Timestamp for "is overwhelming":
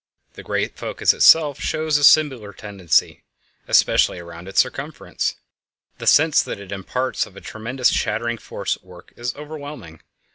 9.15-10.01